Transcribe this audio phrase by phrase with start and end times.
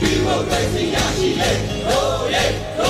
[0.00, 1.50] ဒီမိုကရေစီရရှိလေ
[1.86, 2.44] ဟိုးရဲ
[2.78, 2.88] ဟိ